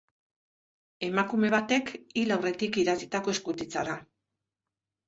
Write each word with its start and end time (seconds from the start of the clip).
Emakume 1.09 1.51
batek 1.57 1.93
hil 2.23 2.35
aurretik 2.39 2.81
idatzitako 2.87 3.39
eskutitza 3.39 3.87
da. 3.93 4.03